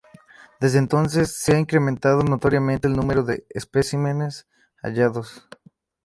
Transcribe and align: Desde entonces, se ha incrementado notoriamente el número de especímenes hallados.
Desde 0.59 0.79
entonces, 0.79 1.31
se 1.37 1.53
ha 1.55 1.59
incrementado 1.59 2.23
notoriamente 2.23 2.87
el 2.87 2.95
número 2.95 3.21
de 3.21 3.45
especímenes 3.51 4.47
hallados. 4.77 5.47